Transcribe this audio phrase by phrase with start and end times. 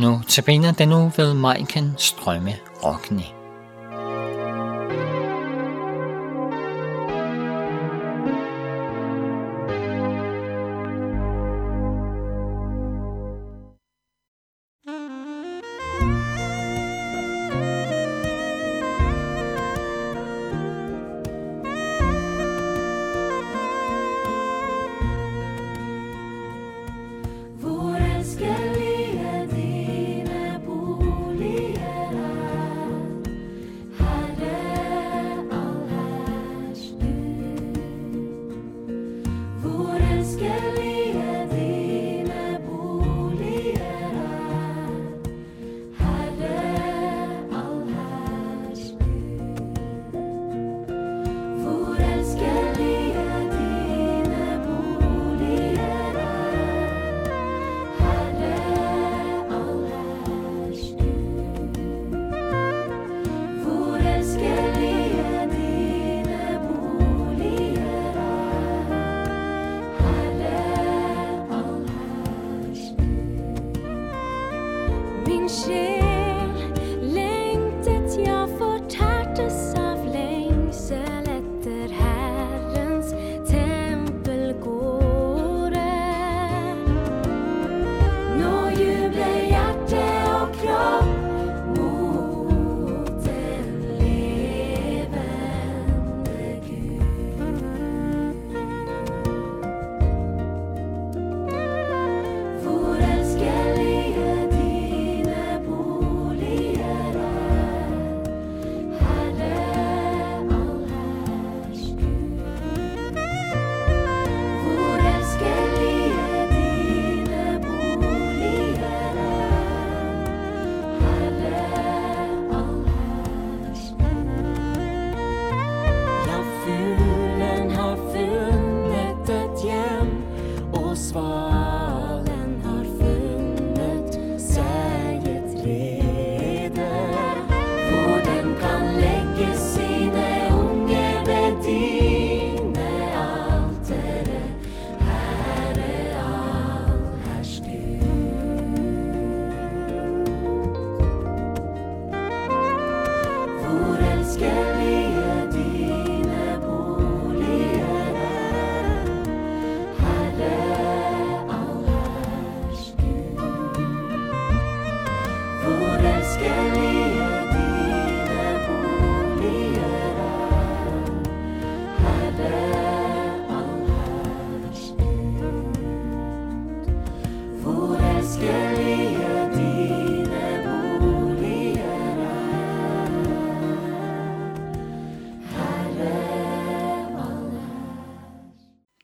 [0.00, 2.54] Nu tabiner den nu ved Majken Strømme
[2.84, 3.39] Rockne.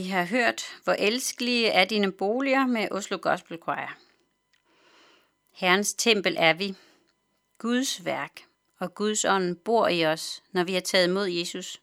[0.00, 3.98] Vi har hørt, hvor elskelige er dine boliger med Oslo Gospel Choir.
[5.52, 6.74] Herrens tempel er vi,
[7.58, 8.42] Guds værk,
[8.78, 11.80] og Guds ånd bor i os, når vi har taget imod Jesus.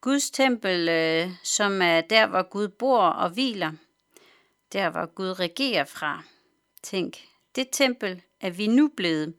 [0.00, 3.72] Guds tempel, øh, som er der, hvor Gud bor og hviler,
[4.72, 6.22] der hvor Gud regerer fra.
[6.82, 7.16] Tænk,
[7.56, 9.34] det tempel er vi nu blevet.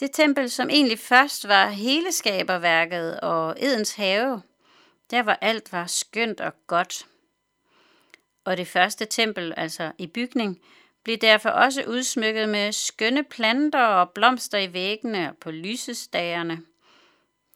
[0.00, 4.42] Det tempel, som egentlig først var hele skaberværket og Edens have,
[5.10, 7.06] der hvor alt var skønt og godt.
[8.44, 10.60] Og det første tempel, altså i bygning,
[11.04, 16.62] blev derfor også udsmykket med skønne planter og blomster i væggene og på lysestagerne.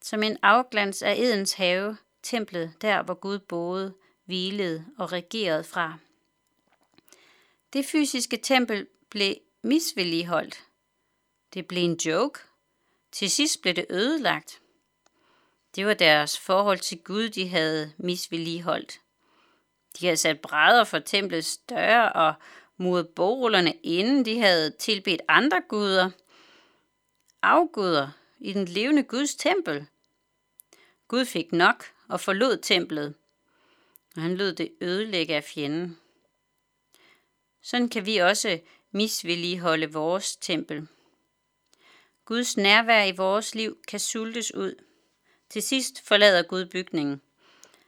[0.02, 5.98] Som en afglans af Edens have, templet der, hvor Gud boede, hvilede og regerede fra.
[7.72, 10.64] Det fysiske tempel blev misvedligeholdt.
[11.54, 12.40] Det blev en joke.
[13.12, 14.61] Til sidst blev det ødelagt.
[15.74, 19.00] Det var deres forhold til Gud, de havde misvedligeholdt.
[20.00, 22.34] De havde sat brædder for templets døre og
[22.76, 26.10] muret bogrullerne inden de havde tilbedt andre guder.
[27.42, 28.10] Afguder
[28.40, 29.86] i den levende Guds tempel.
[31.08, 33.14] Gud fik nok og forlod templet,
[34.16, 35.98] og han lod det ødelægge af fjenden.
[37.62, 38.60] Sådan kan vi også
[38.90, 40.88] misvedligeholde vores tempel.
[42.24, 44.74] Guds nærvær i vores liv kan sultes ud–
[45.52, 47.20] til sidst forlader Gud bygningen.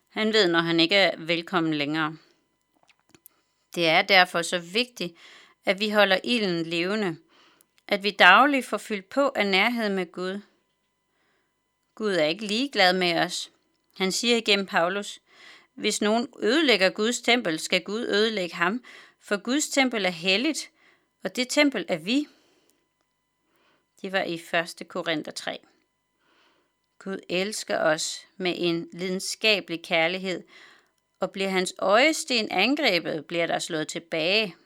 [0.08, 2.16] Han ved, når han ikke er velkommen længere.
[3.74, 5.14] Det er derfor så vigtigt,
[5.64, 7.16] at vi holder ilden levende,
[7.88, 10.40] at vi dagligt får fyldt på af nærhed med Gud.
[11.94, 13.50] Gud er ikke ligeglad med os.
[13.96, 15.20] Han siger igennem Paulus,
[15.74, 18.84] hvis nogen ødelægger Guds tempel, skal Gud ødelægge ham,
[19.20, 20.70] for Guds tempel er helligt,
[21.22, 22.28] Og det tempel er vi.
[24.02, 24.88] Det var i 1.
[24.88, 25.60] Korinther 3.
[27.04, 30.42] Gud elsker os med en lidenskabelig kærlighed,
[31.20, 34.56] og bliver hans øjesten angrebet, bliver der slået tilbage.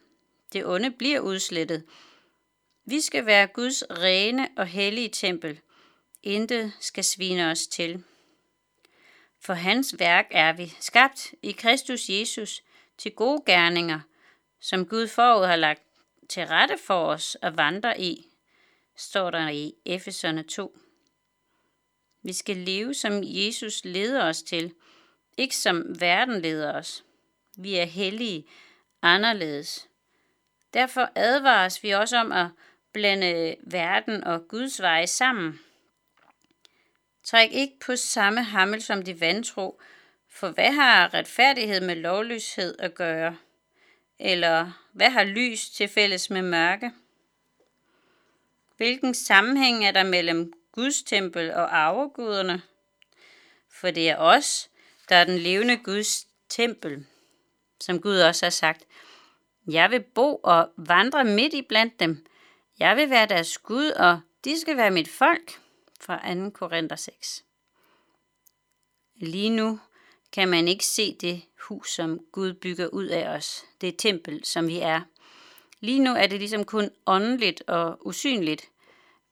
[0.52, 1.84] Det onde bliver udslettet.
[2.84, 5.60] Vi skal være Guds rene og hellige tempel.
[6.22, 8.04] Intet skal svine os til.
[9.40, 12.62] For hans værk er vi, skabt i Kristus Jesus
[12.98, 14.00] til gode gerninger,
[14.60, 15.82] som Gud forud har lagt
[16.28, 18.26] til rette for os at vandre i,
[18.96, 20.78] står der i Efeserne 2.
[22.22, 24.74] Vi skal leve, som Jesus leder os til,
[25.36, 27.04] ikke som verden leder os.
[27.56, 28.44] Vi er hellige,
[29.02, 29.88] anderledes.
[30.74, 32.46] Derfor advares vi også om at
[32.92, 35.60] blande verden og Guds veje sammen.
[37.24, 39.80] Træk ikke på samme hammel som de vantro,
[40.28, 43.36] for hvad har retfærdighed med lovløshed at gøre?
[44.18, 46.92] Eller hvad har lys til fælles med mørke?
[48.76, 52.62] Hvilken sammenhæng er der mellem Guds tempel og arveguderne?
[53.70, 54.70] For det er os,
[55.08, 57.06] der er den levende Guds tempel,
[57.80, 58.84] som Gud også har sagt.
[59.70, 62.26] Jeg vil bo og vandre midt i blandt dem.
[62.78, 65.60] Jeg vil være deres Gud, og de skal være mit folk.
[66.00, 66.50] Fra 2.
[66.50, 67.44] Korinther 6.
[69.16, 69.80] Lige nu
[70.32, 73.64] kan man ikke se det hus, som Gud bygger ud af os.
[73.80, 75.00] Det tempel, som vi er.
[75.80, 78.68] Lige nu er det ligesom kun åndeligt og usynligt.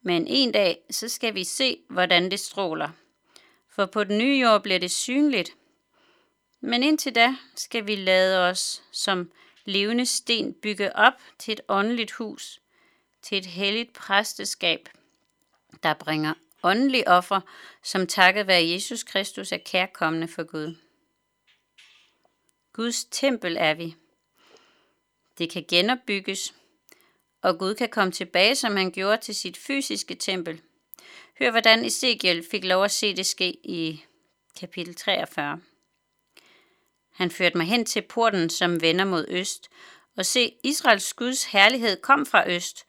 [0.06, 2.90] Men en dag, så skal vi se, hvordan det stråler.
[3.68, 5.56] For på den nye jord bliver det synligt.
[6.60, 9.30] Men indtil da skal vi lade os som
[9.64, 12.60] levende sten bygge op til et åndeligt hus,
[13.22, 14.88] til et helligt præsteskab,
[15.82, 17.40] der bringer åndelige offer,
[17.82, 20.76] som takket være Jesus Kristus er kærkommende for Gud.
[22.72, 23.94] Guds tempel er vi.
[25.38, 26.54] Det kan genopbygges,
[27.46, 30.60] og Gud kan komme tilbage, som han gjorde til sit fysiske tempel.
[31.38, 34.04] Hør, hvordan Ezekiel fik lov at se det ske i
[34.60, 35.60] kapitel 43.
[37.12, 39.68] Han førte mig hen til porten, som vender mod øst,
[40.16, 42.86] og se, Israels Guds herlighed kom fra øst,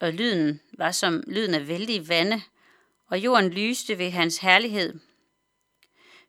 [0.00, 2.42] og lyden var som lyden af vældige vande,
[3.06, 4.98] og jorden lyste ved hans herlighed.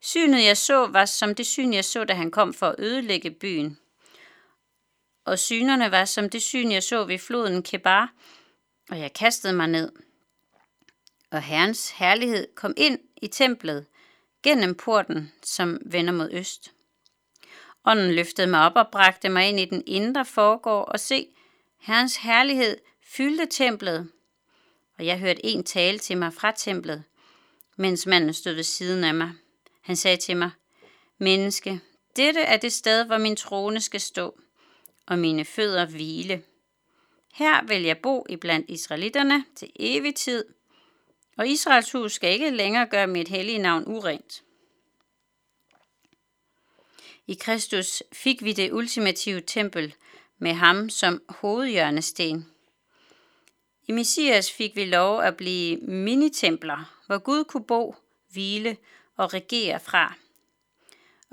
[0.01, 3.31] Synet jeg så var som det syn jeg så, da han kom for at ødelægge
[3.31, 3.77] byen.
[5.25, 8.13] Og synerne var som det syn jeg så ved floden Kebar,
[8.89, 9.91] og jeg kastede mig ned.
[11.31, 13.85] Og Herrens herlighed kom ind i templet
[14.43, 16.71] gennem porten, som vender mod øst.
[17.85, 21.27] Ånden løftede mig op og bragte mig ind i den indre forgård og se,
[21.79, 24.11] Herrens herlighed fyldte templet,
[24.97, 27.03] og jeg hørte en tale til mig fra templet,
[27.77, 29.31] mens manden stod ved siden af mig.
[29.81, 30.51] Han sagde til mig,
[31.17, 31.81] Menneske,
[32.15, 34.39] dette er det sted, hvor min trone skal stå,
[35.05, 36.43] og mine fødder hvile.
[37.33, 40.45] Her vil jeg bo i blandt israelitterne til evig tid,
[41.37, 44.43] og Israels hus skal ikke længere gøre mit hellige navn urent.
[47.27, 49.95] I Kristus fik vi det ultimative tempel
[50.37, 52.47] med ham som hovedhjørnesten.
[53.87, 57.95] I Messias fik vi lov at blive minitempler, hvor Gud kunne bo,
[58.31, 58.77] hvile
[59.17, 60.13] og regere fra.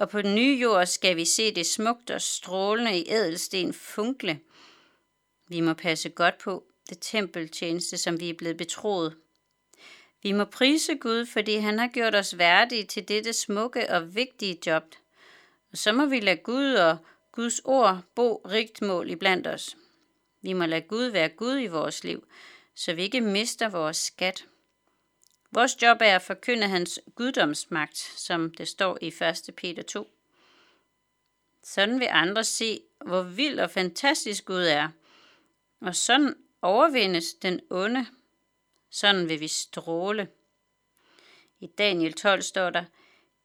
[0.01, 4.41] Og på den nye jord skal vi se det smukt og strålende i ædelsten funkle.
[5.49, 9.17] Vi må passe godt på det tempeltjeneste, som vi er blevet betroet.
[10.23, 14.59] Vi må prise Gud, fordi han har gjort os værdige til dette smukke og vigtige
[14.67, 14.85] job.
[15.73, 16.97] Og så må vi lade Gud og
[17.33, 19.77] Guds ord bo rigt mål os.
[20.43, 22.27] Vi må lade Gud være Gud i vores liv,
[22.75, 24.47] så vi ikke mister vores skat.
[25.53, 29.55] Vores job er at forkynde hans guddomsmagt, som det står i 1.
[29.57, 30.11] Peter 2.
[31.63, 34.89] Sådan vil andre se, hvor vild og fantastisk Gud er.
[35.81, 38.07] Og sådan overvindes den onde.
[38.91, 40.29] Sådan vil vi stråle.
[41.61, 42.85] I Daniel 12 står der,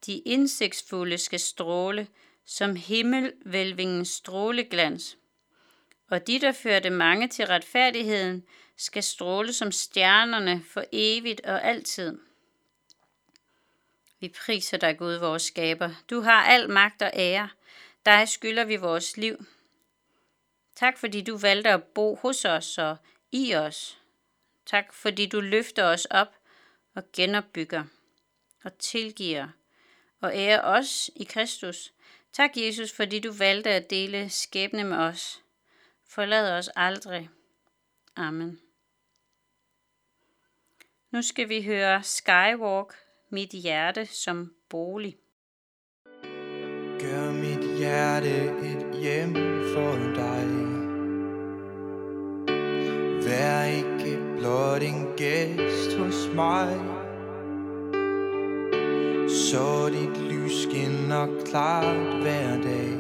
[0.06, 2.08] de indsigtsfulde skal stråle
[2.46, 5.18] som himmelvælvingens stråleglans
[6.10, 8.44] og de, der førte mange til retfærdigheden,
[8.78, 12.18] skal stråle som stjernerne for evigt og altid.
[14.20, 15.90] Vi priser dig, Gud, vores skaber.
[16.10, 17.50] Du har al magt og ære.
[18.06, 19.46] Dig skylder vi vores liv.
[20.76, 22.98] Tak, fordi du valgte at bo hos os og
[23.32, 23.98] i os.
[24.66, 26.36] Tak, fordi du løfter os op
[26.94, 27.84] og genopbygger
[28.64, 29.48] og tilgiver
[30.22, 31.94] og ærer os i Kristus.
[32.34, 35.42] Tak, Jesus, fordi du valgte at dele skæbne med os.
[36.08, 37.30] Forlad os aldrig.
[38.16, 38.65] Amen.
[41.16, 42.94] Nu skal vi høre Skywalk,
[43.30, 45.16] mit hjerte som bolig.
[47.00, 49.34] Gør mit hjerte et hjem
[49.74, 50.48] for dig.
[53.28, 56.80] Vær ikke blot en gæst hos mig
[59.30, 62.98] Så dit lys skinner klart hver dag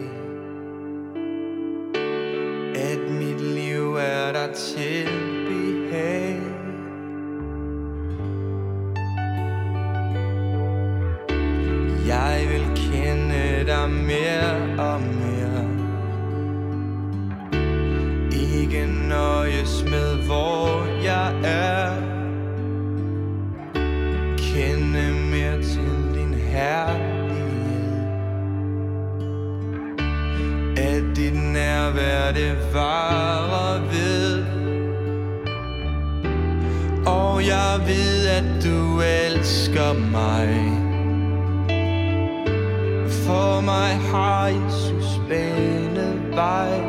[2.75, 5.24] At mit liv er der til
[31.95, 34.45] hvad det varer ved
[37.05, 40.49] Og jeg ved at du elsker mig.
[43.25, 46.79] For mig har Jesus banet vej.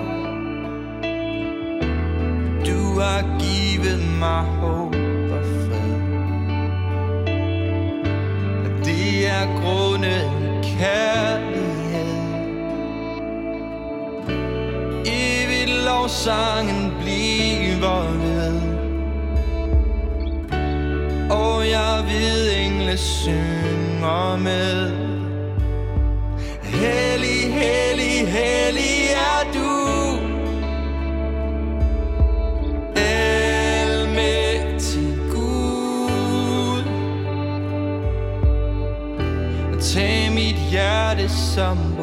[2.66, 4.94] Du har givet mig håb
[5.36, 5.96] og fred.
[8.64, 10.25] Og det er grundet
[16.06, 18.60] Evigt lovsangen bliver ved
[21.30, 24.90] Og jeg ved engle synger med.
[26.62, 30.18] Hellig, hellig, hellig er du.
[33.76, 34.36] Almægtig
[35.32, 36.84] Gud.
[39.80, 41.95] Tag mit hjerte som